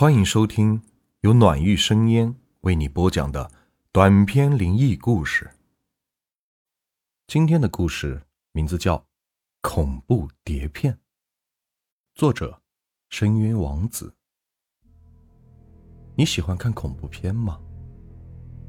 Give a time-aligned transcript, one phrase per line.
[0.00, 0.80] 欢迎收听
[1.22, 3.50] 由暖玉生烟为你播讲的
[3.90, 5.50] 短篇灵异故事。
[7.26, 8.22] 今天的故事
[8.52, 8.96] 名字叫
[9.60, 10.94] 《恐怖碟片》，
[12.14, 12.62] 作者
[13.08, 14.14] 深渊王子。
[16.14, 17.58] 你喜欢看恐怖片吗？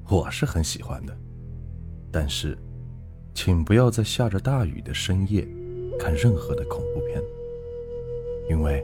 [0.09, 1.15] 我是很喜欢的，
[2.11, 2.57] 但是，
[3.35, 5.47] 请不要在下着大雨的深夜
[5.99, 7.21] 看任何的恐怖片，
[8.49, 8.83] 因为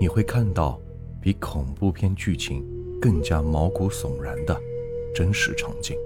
[0.00, 0.80] 你会看到。
[1.26, 2.64] 比恐怖片剧情
[3.02, 4.56] 更加毛骨悚然的
[5.12, 5.96] 真实场景。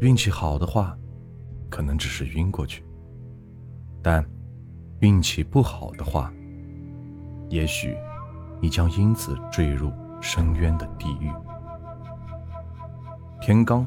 [0.00, 0.98] 运气好的话，
[1.70, 2.82] 可能只是晕过去；
[4.02, 4.28] 但
[4.98, 6.34] 运气不好的话，
[7.48, 7.96] 也许
[8.60, 11.30] 你将因此坠入深渊的地狱。
[13.40, 13.86] 田刚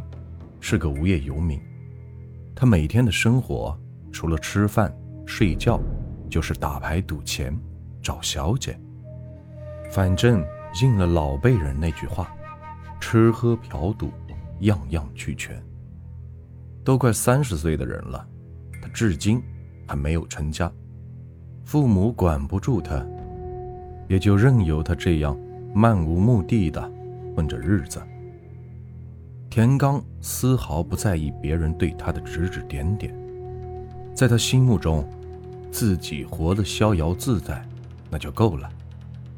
[0.61, 1.59] 是个无业游民，
[2.55, 3.77] 他每天的生活
[4.09, 4.89] 除了吃饭
[5.25, 5.77] 睡觉，
[6.29, 7.53] 就是打牌赌钱、
[8.01, 8.79] 找小姐。
[9.89, 10.43] 反正
[10.81, 12.33] 应了老辈人那句话，
[12.99, 14.11] 吃喝嫖赌
[14.61, 15.61] 样样俱全。
[16.83, 18.25] 都快三十岁的人了，
[18.81, 19.41] 他至今
[19.87, 20.71] 还没有成家，
[21.65, 23.05] 父母管不住他，
[24.07, 25.37] 也就任由他这样
[25.73, 26.81] 漫无目的的
[27.35, 28.01] 混着日子。
[29.49, 33.13] 田刚丝毫不在意别人对他的指指点点，
[34.13, 35.07] 在他心目中，
[35.71, 37.65] 自己活得逍遥自在，
[38.09, 38.69] 那就够了。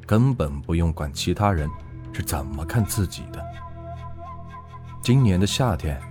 [0.10, 1.70] 根本不用管其他人
[2.12, 3.40] 是怎么看自己的。
[5.04, 6.02] 今年的夏天，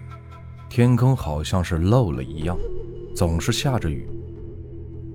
[0.68, 2.56] 天空好像是漏了一样，
[3.12, 4.08] 总是下着雨，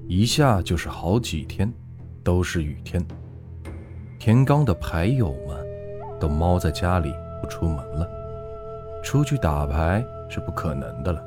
[0.05, 1.71] 一下就是好几天，
[2.25, 3.01] 都是雨天。
[4.19, 5.65] 田刚的牌友们
[6.19, 7.09] 都猫在家里
[7.41, 8.05] 不出门了，
[9.01, 11.23] 出去打牌是不可能的了。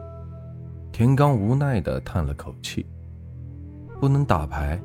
[0.92, 2.84] 田刚无奈地叹了口气，
[3.98, 4.78] 不能打牌，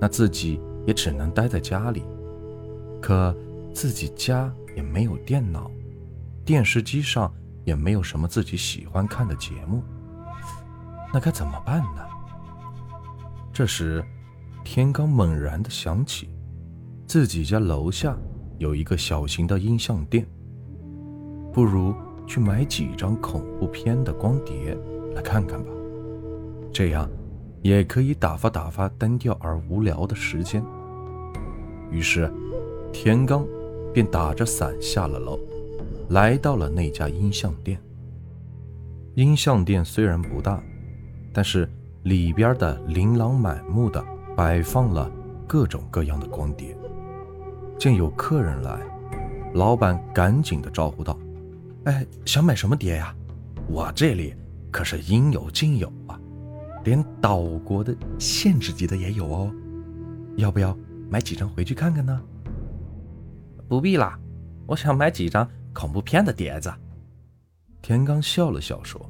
[0.00, 0.58] 那自己。
[0.86, 2.02] 也只能待在家里，
[3.00, 3.34] 可
[3.74, 5.70] 自己家也没有电脑，
[6.44, 7.32] 电视机上
[7.64, 9.82] 也没有什么自己喜欢看的节目，
[11.12, 12.06] 那该怎么办呢？
[13.52, 14.04] 这时，
[14.64, 16.30] 天刚猛然的想起，
[17.06, 18.16] 自己家楼下
[18.58, 20.26] 有一个小型的音像店，
[21.52, 21.94] 不如
[22.26, 24.76] 去买几张恐怖片的光碟
[25.14, 25.70] 来看看吧，
[26.72, 27.08] 这样
[27.62, 30.64] 也可以打发打发单调而无聊的时间。
[31.90, 32.32] 于是，
[32.92, 33.46] 田刚
[33.92, 35.38] 便打着伞下了楼，
[36.10, 37.80] 来到了那家音像店。
[39.14, 40.62] 音像店虽然不大，
[41.32, 41.68] 但是
[42.04, 44.04] 里边的琳琅满目的
[44.36, 45.10] 摆放了
[45.46, 46.76] 各种各样的光碟。
[47.78, 48.80] 见有客人来，
[49.54, 51.18] 老板赶紧的招呼道
[51.84, 53.14] ：“哎，想买什么碟呀？
[53.68, 54.34] 我这里
[54.70, 56.17] 可是应有尽有啊，
[56.84, 59.52] 连岛国的限制级的也有哦，
[60.36, 60.76] 要不要？”
[61.10, 62.20] 买几张回去看看呢？
[63.66, 64.20] 不必啦，
[64.66, 66.70] 我想买几张恐怖片的碟子。
[67.80, 69.00] 田刚笑了笑说：“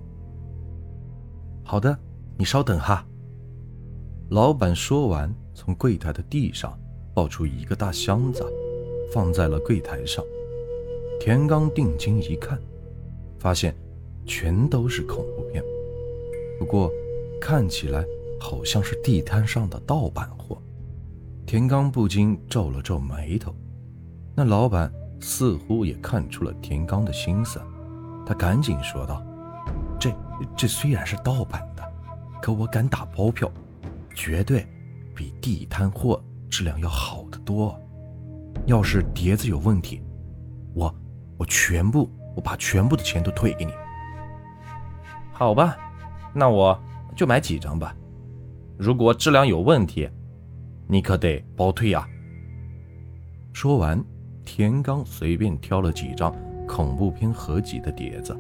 [1.65, 1.99] 好的，
[2.37, 3.05] 你稍等哈。”
[4.31, 6.79] 老板说完，从柜台的地上
[7.13, 8.45] 抱出一个大箱子，
[9.13, 10.25] 放在了柜台上。
[11.19, 12.57] 田刚定睛一看，
[13.41, 13.75] 发现
[14.25, 15.65] 全都是恐怖片，
[16.61, 16.93] 不过
[17.41, 18.05] 看起来
[18.41, 20.61] 好像是地摊上的盗版货。
[21.47, 23.55] 田刚不禁皱了皱眉头，
[24.35, 27.61] 那老板似乎也看出了田刚的心思，
[28.27, 29.25] 他赶紧说道
[29.99, 30.13] ：“这
[30.55, 31.83] 这虽然是盗版的，
[32.43, 33.51] 可我敢打包票，
[34.15, 34.67] 绝对
[35.15, 37.79] 比地摊货质量要好得多。
[38.67, 40.03] 要是碟子有问题，
[40.75, 40.95] 我
[41.39, 43.73] 我全部我把全部的钱都退给你。
[45.33, 45.77] 好吧，
[46.35, 46.79] 那我
[47.19, 47.95] 就买几张吧。
[48.79, 50.09] 如果质量有问题。”
[50.91, 52.09] 你可得包退啊！
[53.53, 54.03] 说完，
[54.43, 56.35] 田刚随便挑了几张
[56.67, 58.35] 恐怖片合集的碟子，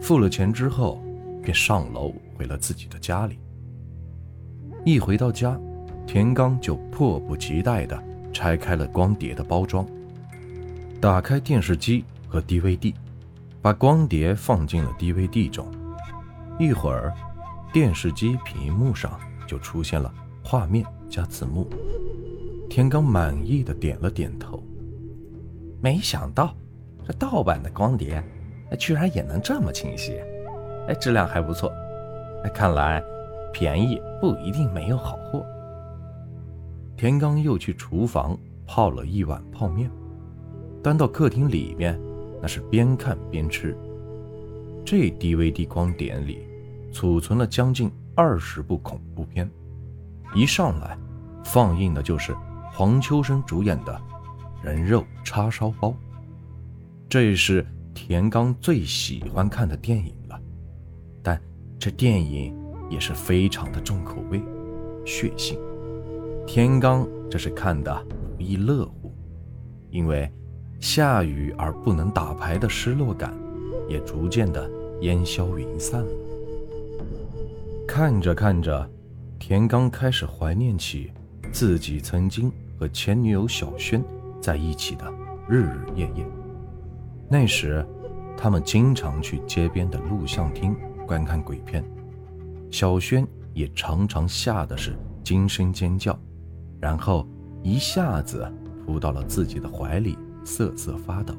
[0.00, 1.00] 付了钱之后，
[1.40, 3.38] 便上楼回了自己的家里。
[4.84, 5.56] 一回到家，
[6.08, 8.02] 田刚就迫不及待地
[8.32, 9.86] 拆开了光碟的包装，
[11.00, 12.92] 打开电视机和 DVD，
[13.62, 15.68] 把光碟放进了 DVD 中。
[16.58, 17.14] 一会儿，
[17.74, 19.18] 电视机屏幕上
[19.48, 20.86] 就出现了画面。
[21.10, 21.68] 加字幕，
[22.68, 24.62] 田刚满意的点了点头。
[25.80, 26.54] 没想到
[27.06, 28.22] 这盗版的光碟，
[28.78, 30.20] 居然也能这么清晰，
[30.88, 31.72] 哎，质量还不错。
[32.44, 33.02] 哎，看来
[33.52, 35.44] 便宜不一定没有好货。
[36.96, 38.36] 田刚又去厨房
[38.66, 39.90] 泡了一碗泡面，
[40.82, 42.00] 端到客厅里面，
[42.40, 43.76] 那是边看边吃。
[44.84, 46.40] 这 DVD 光碟里
[46.94, 49.50] 储存了将近二十部恐怖片，
[50.32, 50.96] 一上来。
[51.42, 52.34] 放映的就是
[52.72, 54.00] 黄秋生主演的
[54.64, 55.92] 《人肉叉烧包。
[57.06, 60.40] 这是田刚最喜欢看的电影了，
[61.22, 61.38] 但
[61.78, 62.56] 这电影
[62.88, 64.40] 也是非常的重口味、
[65.04, 65.58] 血腥。
[66.46, 68.06] 田刚这是看的
[68.36, 69.12] 不亦乐乎，
[69.90, 70.32] 因为
[70.80, 73.34] 下雨而不能打牌的失落感，
[73.86, 74.70] 也逐渐的
[75.02, 76.10] 烟消云散了。
[77.86, 78.90] 看着看着，
[79.38, 81.12] 田刚开始怀念起
[81.52, 84.02] 自己曾经和前女友小轩
[84.40, 85.12] 在一起的
[85.48, 86.26] 日日夜夜。
[87.28, 87.86] 那时，
[88.36, 90.74] 他们经常去街边的录像厅
[91.06, 91.84] 观看鬼片，
[92.70, 96.18] 小轩也常常吓得是惊声尖叫，
[96.80, 97.28] 然后
[97.62, 98.50] 一下子
[98.84, 101.34] 扑到了自己的怀里，瑟瑟发抖。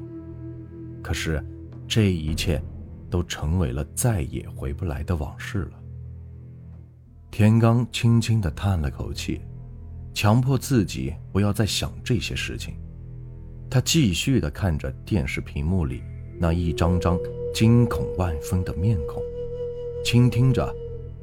[1.02, 1.44] 可是，
[1.86, 2.62] 这一切
[3.10, 5.72] 都成为了再也回不来的往事了。
[7.36, 9.42] 田刚轻轻地叹了口气，
[10.14, 12.74] 强迫自己不要再想这些事情。
[13.68, 16.02] 他继续地看着电视屏幕里
[16.38, 17.18] 那一张张
[17.52, 19.22] 惊恐万分的面孔，
[20.02, 20.74] 倾听着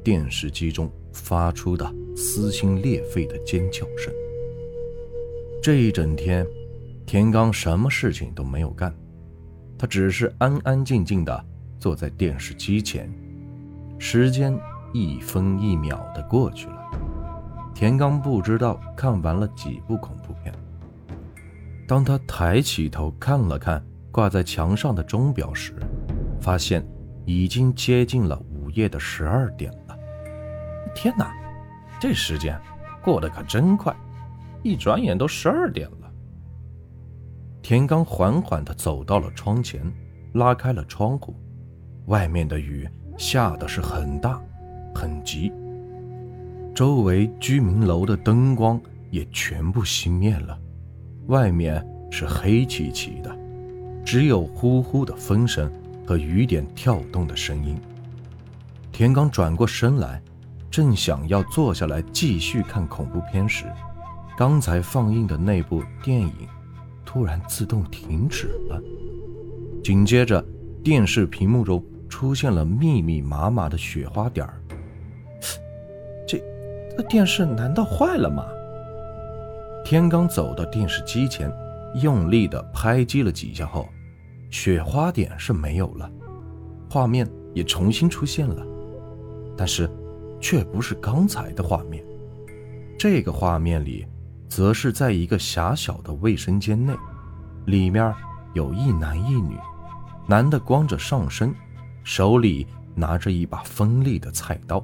[0.04, 4.14] 电视机中发出的撕心裂肺的尖叫声。
[5.60, 6.46] 这一整天，
[7.04, 8.94] 田刚什么事情都没有干，
[9.76, 11.44] 他只是安安静静地
[11.80, 13.12] 坐在电视机前。
[13.98, 14.56] 时间
[14.94, 16.90] 一分一秒的过去了，
[17.74, 20.54] 田刚不知道看完了几部恐怖片。
[21.84, 25.74] 当他抬起头看了看挂在墙上的钟表时，
[26.40, 26.86] 发现
[27.26, 29.98] 已经接近了午夜的十二点了。
[30.94, 31.34] 天哪，
[31.98, 32.56] 这时间
[33.02, 33.92] 过得可真快，
[34.62, 36.08] 一转眼都十二点了。
[37.62, 39.92] 田刚缓缓地走到了窗前，
[40.34, 41.34] 拉开了窗户，
[42.06, 42.88] 外面的雨
[43.18, 44.40] 下的是很大，
[44.94, 45.52] 很急。
[46.74, 48.80] 周围居民楼的灯光
[49.10, 50.58] 也全部熄灭了。
[51.26, 53.36] 外面是黑漆漆的，
[54.04, 55.70] 只有呼呼的风声
[56.06, 57.76] 和雨点跳动的声音。
[58.92, 60.22] 田刚转过身来，
[60.70, 63.64] 正想要坐下来继续看恐怖片时，
[64.36, 66.32] 刚才放映的那部电影
[67.04, 68.82] 突然自动停止了。
[69.82, 70.44] 紧接着，
[70.82, 74.60] 电视屏幕中出现了密密麻麻的雪花点儿。
[76.96, 78.46] 这，这电视难道坏了吗？
[79.84, 81.52] 天刚走到电视机前，
[82.02, 83.88] 用力地拍击了几下后，
[84.50, 86.10] 雪花点是没有了，
[86.90, 88.64] 画面也重新出现了，
[89.56, 89.90] 但是
[90.40, 92.04] 却不是刚才的画面。
[92.98, 94.06] 这个画面里，
[94.48, 96.94] 则是在一个狭小的卫生间内，
[97.66, 98.14] 里面
[98.54, 99.58] 有一男一女，
[100.26, 101.52] 男的光着上身，
[102.04, 104.82] 手里拿着一把锋利的菜刀，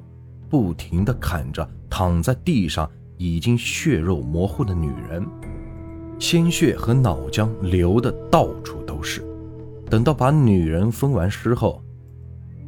[0.51, 2.87] 不停地砍着躺在地上。
[3.23, 5.23] 已经血肉模糊的女人，
[6.17, 9.23] 鲜血和脑浆流的到处都是。
[9.91, 11.83] 等到把女人分完尸后，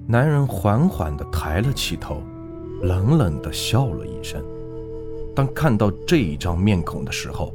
[0.05, 2.21] 男人缓缓地抬了起头，
[2.83, 4.39] 冷冷地笑了一声。
[5.35, 7.51] 当看到这一张面孔的时候，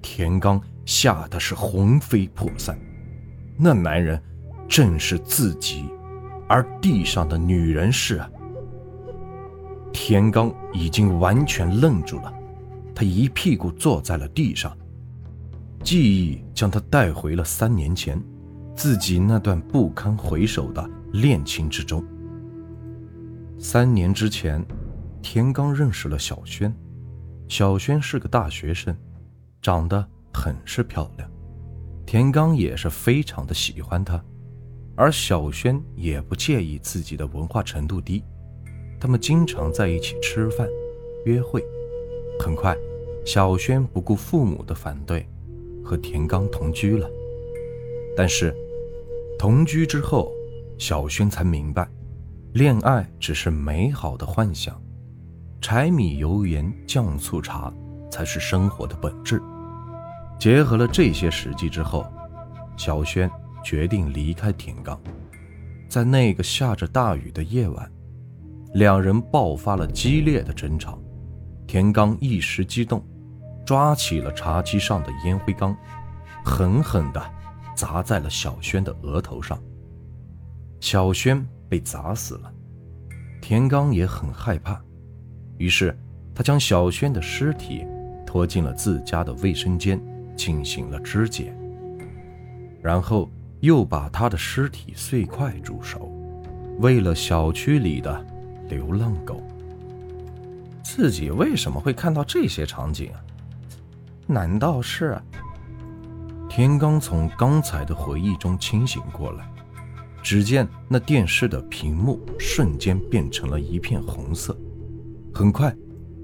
[0.00, 2.78] 田刚吓得是魂飞魄散。
[3.58, 4.18] 那男人
[4.66, 5.84] 正是自己，
[6.48, 8.22] 而地上的女人是……
[9.92, 12.32] 田刚已经完全愣住了。
[12.94, 14.76] 他一屁股坐在了地上，
[15.84, 18.20] 记忆将他带回了三年前，
[18.74, 22.04] 自己那段不堪回首的恋情之中。
[23.58, 24.64] 三年之前，
[25.22, 26.74] 田刚认识了小轩，
[27.48, 28.96] 小轩是个大学生，
[29.62, 31.30] 长得很是漂亮，
[32.04, 34.22] 田刚也是非常的喜欢她，
[34.96, 38.24] 而小轩也不介意自己的文化程度低，
[39.00, 40.68] 他们经常在一起吃饭、
[41.24, 41.64] 约会。
[42.40, 42.76] 很快，
[43.24, 45.26] 小轩不顾父母的反对，
[45.84, 47.08] 和田刚同居了。
[48.16, 48.54] 但是，
[49.38, 50.32] 同居之后，
[50.78, 51.88] 小轩才明白，
[52.52, 54.80] 恋爱只是美好的幻想，
[55.60, 57.72] 柴米油盐酱醋茶
[58.10, 59.40] 才是生活的本质。
[60.38, 62.04] 结合了这些实际之后，
[62.76, 63.30] 小轩
[63.64, 65.00] 决定离开田刚。
[65.88, 67.90] 在那个下着大雨的夜晚，
[68.74, 70.98] 两人爆发了激烈的争吵。
[71.66, 73.04] 田刚一时激动，
[73.66, 75.76] 抓起了茶几上的烟灰缸，
[76.44, 77.22] 狠狠地
[77.76, 79.58] 砸在了小轩的额头上。
[80.80, 82.52] 小轩被砸死了，
[83.42, 84.80] 田刚也很害怕，
[85.58, 85.94] 于是
[86.34, 87.84] 他将小轩的尸体
[88.24, 90.00] 拖进了自家的卫生间
[90.36, 91.52] 进行了肢解，
[92.80, 93.28] 然后
[93.60, 96.10] 又把他的尸体碎块煮熟，
[96.78, 98.24] 喂了小区里的
[98.68, 99.42] 流浪狗。
[100.82, 103.20] 自己为什么会看到这些场景啊？
[104.26, 105.20] 难道是
[106.48, 109.48] 天刚从刚才的回忆中清醒过来，
[110.22, 114.56] 只见那电视的屏幕瞬间变成了一片红色，
[115.32, 115.74] 很快，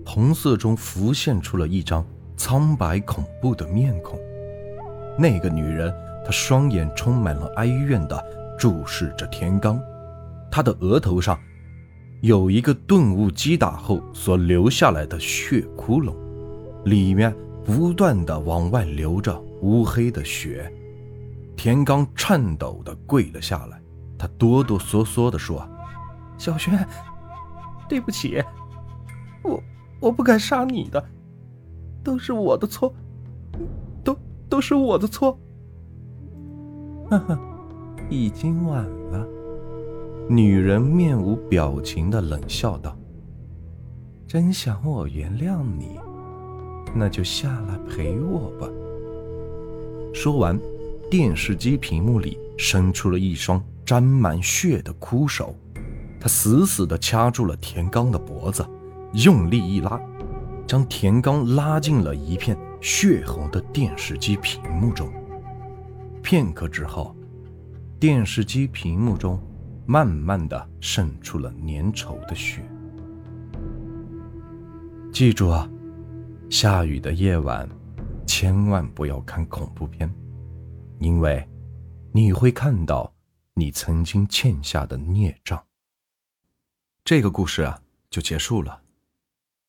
[0.05, 2.05] 红色中浮现出了一张
[2.37, 4.19] 苍白恐怖的面孔。
[5.19, 8.25] 那个女人，她双眼充满了哀怨的
[8.59, 9.81] 注视着天刚，
[10.51, 11.39] 她的额头上
[12.25, 16.15] 有一个钝物击打后所留下来的血窟窿，
[16.87, 20.73] 里面不断的往外流着乌黑的血。
[21.55, 23.79] 田刚颤抖的跪了下来，
[24.19, 25.69] 他哆哆嗦嗦的说
[26.39, 26.89] ：“小轩，
[27.91, 28.43] 对不起，
[29.43, 29.63] 我
[30.01, 31.05] 我不敢杀你的，
[32.03, 32.91] 都是我的错。”
[34.03, 34.17] 都
[34.49, 35.39] 都是我的错。
[37.11, 37.39] 呵呵，
[38.09, 39.29] 已经晚了。
[40.29, 42.97] 女人面无表情的冷笑道
[44.27, 45.99] ：“真想我原谅你，
[46.95, 48.67] 那就下来陪我吧。”
[50.15, 50.59] 说完，
[51.11, 55.55] 电视机屏幕里伸出了一双沾满血的枯手，
[56.19, 58.65] 他死死地掐住了田刚的脖子，
[59.13, 60.01] 用力一拉，
[60.67, 62.57] 将田刚拉进了一片。
[62.81, 65.11] 血红的电视机屏幕中，
[66.23, 67.17] 片刻之后，
[67.99, 69.41] 电视机屏幕中
[69.87, 72.63] 慢慢的渗出了粘稠的血。
[75.13, 75.71] 记住啊，
[76.51, 77.69] 下雨的夜晚，
[78.27, 80.13] 千万不要看恐怖片，
[80.99, 81.47] 因为
[82.13, 83.15] 你会看到
[83.55, 85.63] 你曾经欠下的孽障。
[87.05, 88.83] 这个故事啊，就结束了。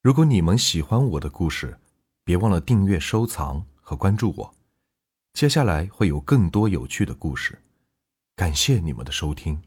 [0.02, 1.78] 如果你们喜欢我的故事，
[2.24, 4.54] 别忘了订阅、收藏和关注我，
[5.34, 7.62] 接下来会有更多有趣的故事。
[8.36, 9.62] 感谢你们的收听。